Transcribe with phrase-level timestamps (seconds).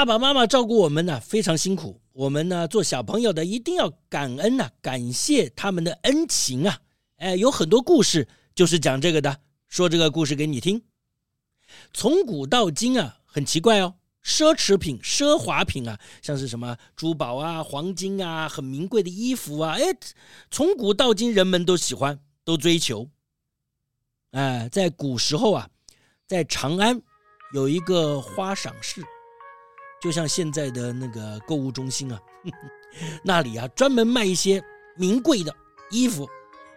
[0.00, 2.00] 爸爸妈妈照顾我们呢，非常辛苦。
[2.14, 6.80] 我们呢，做小朋友的一定要感恩呐，感谢他们的恩情啊！
[7.18, 10.80] 哎，有很多故事就是讲这个的，说这个故事给你听。
[11.92, 19.82] 从古到今啊，很奇怪哦，奢侈品、奢华品啊，像是什么珠宝啊、黄金啊，很名贵的衣服啊，哎，
[20.50, 23.10] 从古到今人们都喜欢，都追求。
[24.30, 25.68] 哎，在古时候啊。
[26.26, 27.02] 在长安
[27.52, 29.04] 有一个花赏市，
[30.00, 32.58] 就像现在的那个购物中心啊，呵 呵
[33.22, 34.62] 那里啊专门卖一些
[34.96, 35.54] 名贵的
[35.90, 36.28] 衣服，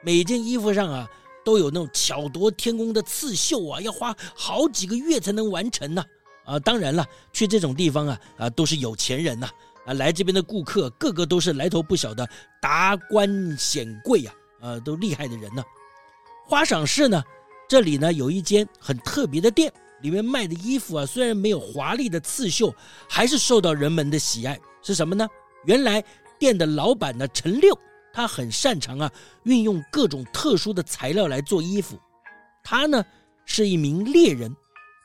[0.02, 1.10] 每件衣服上啊
[1.44, 6.04] 都有那种巧夺天工的刺绣啊，要花好几个月才能完成呢。
[6.46, 9.50] 啊，当然了，去这种地方啊啊都是有钱人呐
[9.86, 12.28] 啊，来这边的顾客个个都是来头不小的
[12.62, 15.64] 达官显贵啊，啊都厉害的人呢。
[16.46, 17.24] 花赏市呢。
[17.66, 22.74] 这里呢有一间很特别的店，里面卖的衣服啊，虽然没有华丽的刺绣，
[23.10, 24.60] 还是受到人们的喜爱。
[24.84, 25.28] 是什么呢？
[25.66, 26.04] 原来
[26.38, 27.76] 店的老板呢陈六，
[28.14, 29.10] 他很擅长啊
[29.44, 31.98] 运用各种特殊的材料来做衣服。
[32.64, 33.04] 他呢
[33.46, 34.54] 是一名猎人，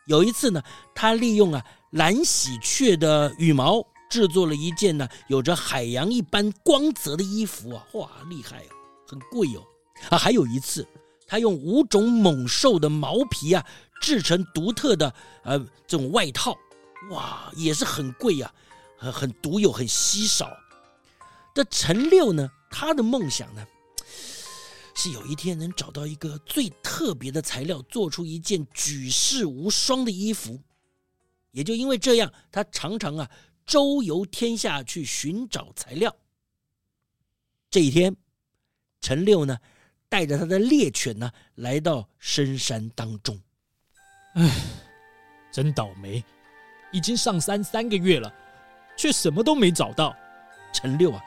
[0.08, 0.60] 有一次呢，
[0.94, 8.70] 他利用啊蓝喜鹊的羽毛制作了一件呢有着海洋一般光泽的衣服啊，哇，厉害啊，
[9.06, 9.62] 很贵哦。
[10.10, 10.84] 啊，还有一次。
[11.30, 13.62] 他用五种猛兽的毛皮啊
[14.00, 16.56] 制成独特的呃这种外套，
[17.10, 18.54] 哇，也是很贵啊，
[18.97, 20.50] 很很独有，很稀少。
[21.54, 23.66] 这陈六呢，他的梦想呢
[24.94, 30.60] 是有一天能找到一个最特别的材料，做出一件举世无双的衣服。
[31.50, 33.28] 也就因为这样，他常常啊
[33.66, 36.14] 周游天下去寻找材料。
[37.70, 38.16] 这一天，
[39.00, 39.58] 陈六呢，
[40.08, 43.41] 带着他的猎犬呢，来到深山当中。
[44.38, 44.49] 唉，
[45.50, 46.22] 真倒霉，
[46.93, 48.32] 已经上山三个月了，
[48.97, 50.15] 却什么都没找到。
[50.72, 51.21] 陈六啊，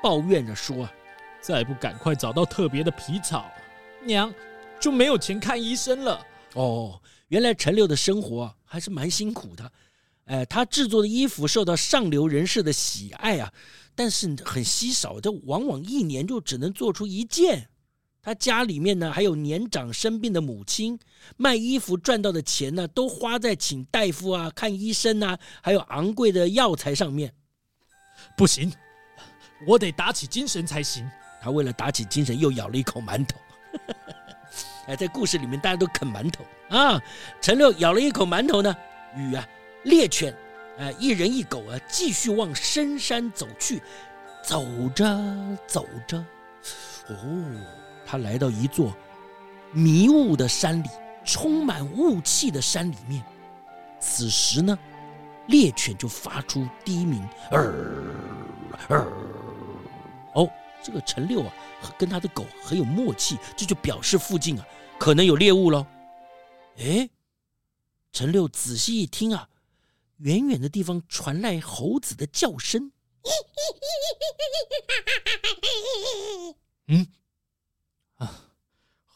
[0.00, 0.88] 抱怨着说：“，
[1.42, 3.50] 再不赶快找到特别的皮草，
[4.04, 4.32] 娘
[4.78, 9.72] 就没有钱看医生了。”哦，原来陈六的生活还是蛮辛苦的。
[10.26, 13.52] 哎，他制作的衣服受到上流人士的喜爱啊，
[13.96, 17.68] 但是很稀少，这往往一年就只能做出一件。
[18.24, 20.98] 他家里面呢，还有年长生病的母亲，
[21.36, 27.30] 卖衣服赚到的钱呢，都花在请大夫啊、看医生啊，还有昂贵的药材上面。
[28.34, 28.72] 不行，
[29.66, 31.06] 我得打起精神才行。
[31.42, 33.36] 他为了打起精神，又咬了一口馒头。
[34.88, 36.98] 哎，在故事里面，大家都啃馒头啊。
[37.42, 38.74] 陈六咬了一口馒头呢，
[39.16, 39.46] 与啊
[39.82, 40.34] 猎犬，
[40.78, 43.82] 啊一人一狗啊，继续往深山走去。
[44.42, 45.04] 走着
[45.66, 46.24] 走着，
[47.08, 47.84] 哦。
[48.06, 48.94] 他来到一座
[49.72, 50.88] 迷雾的山里，
[51.24, 53.24] 充满雾气的山里面。
[54.00, 54.78] 此时呢，
[55.48, 57.26] 猎犬就发出低鸣，
[60.34, 60.50] 哦，
[60.82, 61.52] 这个陈六啊，
[61.98, 64.66] 跟他的狗很有默契，这就表示附近啊
[64.98, 65.86] 可能有猎物喽。
[66.78, 67.08] 哎，
[68.12, 69.48] 陈六仔细一听啊，
[70.18, 72.92] 远远的地方传来猴子的叫声。
[76.86, 77.06] 嗯。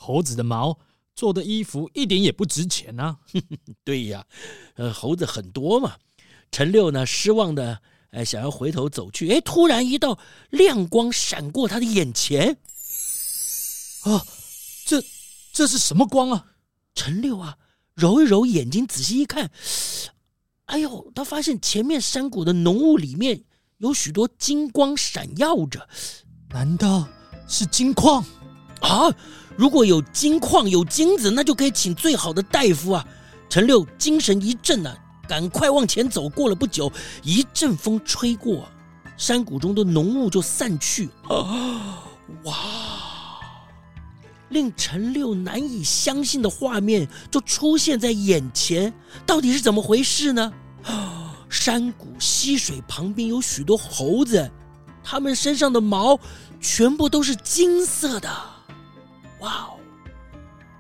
[0.09, 0.79] 猴子的毛
[1.15, 3.19] 做的衣服一点也不值钱呐、啊。
[3.85, 4.25] 对呀，
[4.77, 5.97] 呃，猴子很多嘛。
[6.51, 7.79] 陈六呢，失望的
[8.13, 10.19] 哎，想要回头走去，哎，突然一道
[10.49, 12.57] 亮光闪过他的眼前。
[14.05, 14.25] 啊，
[14.87, 15.05] 这
[15.53, 16.47] 这是什么光啊？
[16.95, 17.59] 陈六啊，
[17.95, 19.51] 揉一揉眼睛，仔细一看，
[20.65, 23.45] 哎呦，他发现前面山谷的浓雾里面
[23.77, 25.87] 有许多金光闪耀着，
[26.49, 27.07] 难道
[27.47, 28.25] 是金矿
[28.89, 29.15] 啊？
[29.57, 33.05] 如果有金矿有金子，那就可以请最好的大夫啊！
[33.49, 34.97] 陈六精神一振啊，
[35.29, 36.29] 赶快往前走。
[36.29, 36.93] 过了不久，
[37.23, 38.69] 一阵风吹过，
[39.17, 41.09] 山谷中的浓雾就散去。
[41.29, 42.05] 啊！
[42.45, 42.55] 哇！
[44.51, 48.95] 令陈六难以相信的画面就出现在眼前，
[49.27, 50.53] 到底是怎么回事呢？
[51.51, 54.51] 山谷溪水旁边有许多猴子。
[55.03, 56.19] 它们身上的毛
[56.61, 58.31] 全部都是金色的。
[59.41, 59.79] 哇哦！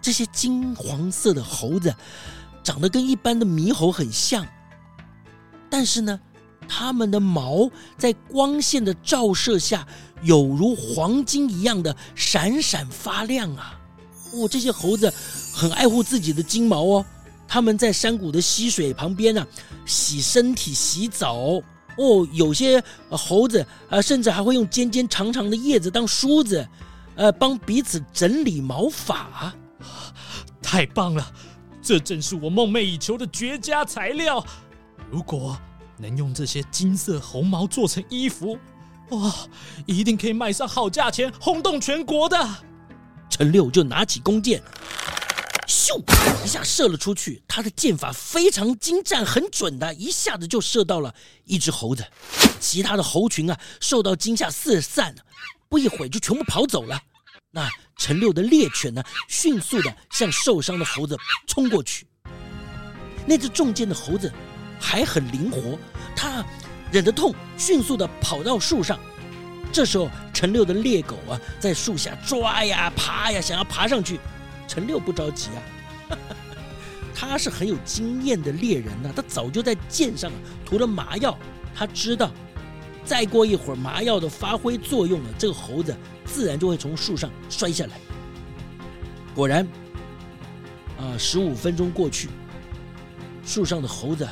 [0.01, 1.95] 这些金黄色的猴子
[2.63, 4.47] 长得跟一般的猕猴很像，
[5.69, 6.19] 但是呢，
[6.69, 9.87] 它们的毛在光线的照射下，
[10.23, 13.79] 有如黄金一样的闪闪发亮啊！
[14.33, 15.13] 哦，这些猴子
[15.55, 17.07] 很爱护自己的金毛哦。
[17.47, 19.47] 他们在山谷的溪水旁边呢、啊，
[19.87, 21.63] 洗身体、洗澡
[21.97, 22.29] 哦。
[22.33, 26.67] 有些猴子啊，甚至还会用尖尖长长的叶子当梳子，
[27.19, 29.53] 呃，帮彼此整理毛发。
[30.63, 31.33] 太棒了，
[31.83, 34.45] 这正是我梦寐以求的绝佳材料。
[35.11, 35.59] 如果
[35.97, 38.57] 能用这些金色猴毛做成衣服，
[39.11, 39.35] 哇，
[39.85, 42.49] 一定可以卖上好价钱，轰动全国的。
[43.29, 44.63] 陈六就拿起弓箭。
[45.67, 46.01] 咻！
[46.45, 51.13] 一下射了出去，他的箭法非常精湛，很准的，一下子就射到了
[51.45, 52.05] 一只猴子。
[52.61, 55.23] 其他的猴群啊，受到惊吓四散了，
[55.69, 57.03] 不一会儿就全部跑走了。
[57.51, 61.17] 那陈六的猎犬呢，迅速的向受伤的猴子
[61.47, 62.07] 冲过去。
[63.27, 64.33] 那只中箭的猴子
[64.79, 65.79] 还很灵活，
[66.15, 66.45] 他
[66.93, 68.99] 忍着痛，迅速的跑到树上。
[69.73, 74.21] 这时候，陈六的猎狗啊，在树下抓呀爬呀，想要爬上去。
[74.67, 75.49] 陈六不着急
[76.11, 76.19] 啊，
[77.15, 80.31] 他是很有经验的猎人呐，他早就在箭上
[80.67, 81.39] 涂了麻药，
[81.75, 82.31] 他知道
[83.09, 85.97] 再过一会儿麻药的发挥作用了，这个猴子
[86.27, 87.99] 自然就会从树上摔下来。
[89.35, 89.67] 果然，
[90.99, 92.29] 啊，十五分钟过去，
[93.43, 94.29] 树上的猴子，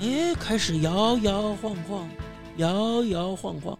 [0.00, 2.08] 哎，开始摇摇晃晃，
[2.56, 3.78] 摇摇晃晃，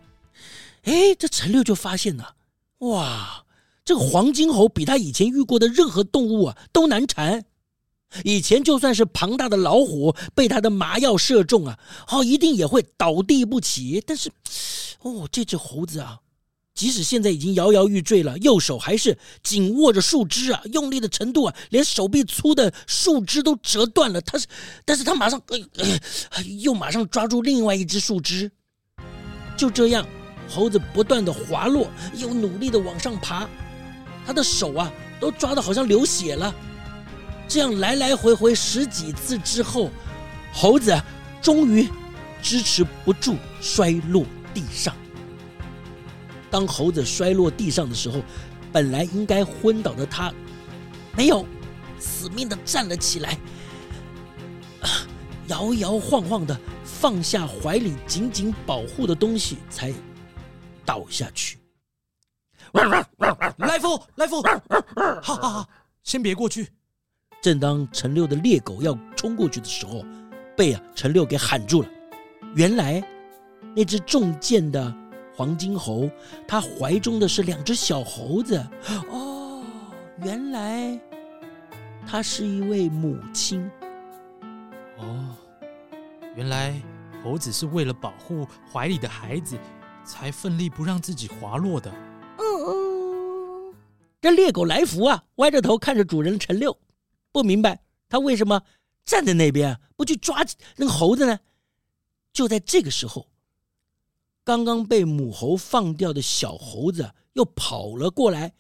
[0.84, 2.36] 哎，这陈六就发现了，
[2.78, 3.42] 哇！
[3.84, 7.44] 这个黄金猴比他以前遇过的任何动物啊都难缠。
[8.22, 11.78] 以前就算是庞大的老虎被他的麻药射中啊，
[12.08, 14.02] 哦，一定也会倒地不起。
[14.06, 14.30] 但是，
[15.00, 16.18] 哦，这只猴子啊，
[16.74, 24.20] 即使现在已经摇摇欲坠了，右手还是紧握着树枝啊，用力的程度啊，连手臂粗的树枝都折断了。
[24.20, 24.46] 他是，
[24.84, 25.40] 但是他马上，
[26.60, 28.50] 又马上抓住另外一只树枝。
[29.56, 30.06] 就这样，
[30.48, 33.48] 猴子不断的滑落，又努力的往上爬。
[34.26, 36.54] 他的手啊，都抓的好像流血了。
[37.46, 39.90] 这样来来回回十几次之后，
[40.52, 41.00] 猴子
[41.40, 41.88] 终于
[42.42, 44.94] 支持不住，摔落地上。
[46.50, 48.22] 当猴子摔落地上的时候，
[48.72, 50.32] 本来应该昏倒的他，
[51.16, 51.46] 没有，
[51.98, 53.38] 死命的站了起来，
[55.48, 59.92] 摇摇晃晃的放下怀里紧紧保护的东西，才
[60.84, 61.58] 倒下去。
[63.58, 64.42] 来福，来福，
[65.22, 65.68] 好好好，
[66.02, 66.68] 先别过去。
[67.44, 70.02] 正当陈六的猎狗要冲过去的时候，
[70.56, 71.88] 被啊陈六给喊住了。
[72.54, 73.06] 原来
[73.76, 74.90] 那只中箭的
[75.36, 76.08] 黄金猴，
[76.48, 78.56] 它怀中的是两只小猴子。
[79.10, 79.62] 哦，
[80.22, 80.98] 原来
[82.06, 83.70] 它是一位母亲。
[84.96, 85.36] 哦，
[86.36, 86.80] 原来
[87.22, 89.58] 猴子是为了保护怀里的孩子，
[90.02, 91.92] 才奋力不让自己滑落的。
[92.38, 93.74] 嗯嗯
[94.22, 96.74] 这猎狗来福啊，歪着头看着主人陈六，
[97.34, 98.62] 不明白他为什么
[99.04, 100.46] 站在那边不去抓
[100.76, 101.40] 那个猴子呢？
[102.32, 103.28] 就在这个时候，
[104.44, 108.54] 刚刚被母猴放掉的小猴子又跑了过来，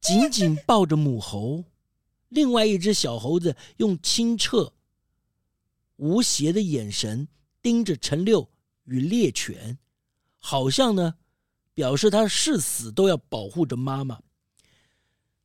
[0.00, 1.62] 紧紧抱着母猴。
[2.30, 4.72] 另外一只小猴子用清澈
[5.96, 7.28] 无邪的眼神
[7.60, 8.48] 盯着陈六
[8.84, 9.78] 与猎犬，
[10.38, 11.16] 好像呢。
[11.74, 14.20] 表示他誓死都要保护着妈妈。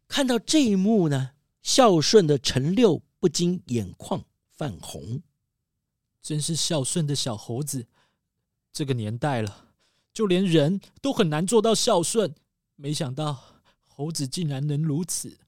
[0.09, 1.31] 看到这一幕呢，
[1.67, 4.23] 孝顺的陈六不禁眼眶
[4.55, 5.21] 泛红。
[6.21, 7.85] 真是孝顺的小猴子。
[8.71, 9.65] 这个年代了，
[10.13, 12.33] 就连人都很难做到孝顺，
[12.77, 13.37] 没想到
[13.85, 15.39] 猴子竟然能如此。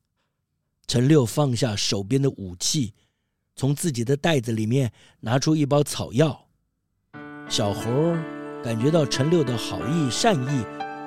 [0.88, 2.94] 陈六放下手边的武器，
[3.56, 6.50] 从自己的袋子里面拿出一包草药。
[7.50, 7.82] 小猴。
[8.62, 10.66] 感觉到陈六的好意善意，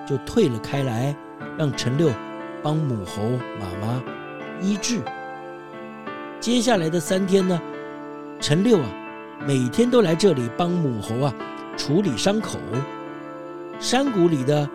[0.08, 1.14] 就退了开来，
[1.58, 2.10] 让陈六
[2.64, 3.28] 帮母猴
[3.60, 4.21] 妈妈
[4.62, 5.00] 医治。
[6.40, 7.60] 接下来的三天呢，
[8.40, 8.86] 陈六啊，
[9.46, 11.34] 每天都来这里帮母猴啊
[11.76, 12.58] 处理伤口。
[13.78, 14.68] 山谷里的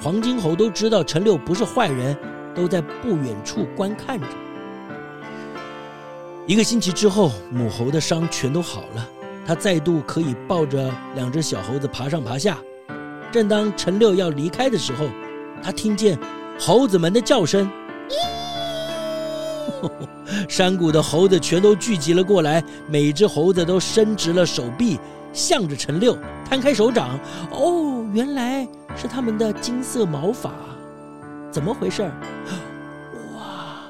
[0.00, 2.16] 黄金猴都知道陈六不是坏人，
[2.54, 4.26] 都在不远处观看着。
[6.46, 9.08] 一个星期之后，母猴的伤全都好了。
[9.46, 12.56] 他再度可以抱着两只小猴子爬上爬下。
[13.30, 15.06] 正当陈六要离开的时候，
[15.62, 16.18] 他听见
[16.58, 17.70] 猴子们的叫声。
[20.48, 24.98] 山谷的猴子全都聚集了过来，每只猴子都伸直了手臂，
[25.32, 27.18] 向着陈六摊开手掌。
[27.50, 30.52] 哦，原来是他们的金色毛发，
[31.50, 32.02] 怎么回事？
[33.34, 33.80] 哇，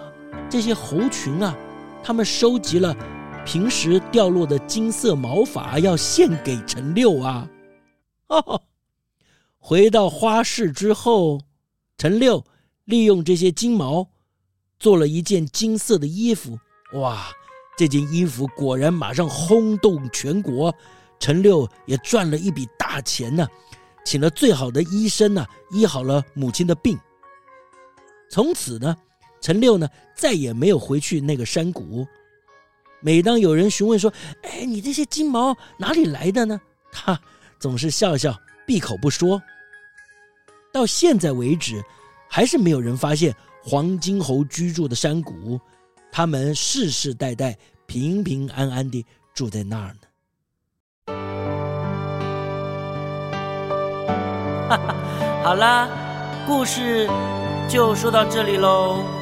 [0.48, 1.54] 这些猴群啊，
[2.02, 2.96] 他们收集了
[3.44, 7.48] 平时掉落的金色毛发，要献给陈六啊。
[8.28, 8.62] 哦，
[9.58, 11.40] 回到花市之后，
[11.98, 12.44] 陈六
[12.84, 14.08] 利用这些金毛
[14.84, 16.58] 做了一件金色的衣服。
[16.92, 17.28] 哇！
[17.74, 20.72] 这件衣服果然马上轰动全国，
[21.18, 23.48] 陈六也赚了一笔大钱呢，
[24.04, 26.96] 请了最好的医生呢，医好了母亲的病。
[28.30, 28.94] 从此呢，
[29.40, 32.06] 陈六呢再也没有回去那个山谷。
[33.00, 34.12] 每当有人询问说
[34.44, 36.60] ：“哎，你这些金毛哪里来的呢？”
[36.92, 37.18] 他
[37.58, 39.42] 总是笑笑，闭口不说。
[40.72, 41.82] 到现在为止，
[42.28, 45.58] 还是没有人发现黄金猴居住的山谷。
[46.12, 49.04] 他们世世代代平平安安地
[49.34, 49.98] 住在那儿呢。
[55.42, 55.88] 好啦，
[56.46, 57.08] 故事
[57.68, 59.13] 就说到这里喽。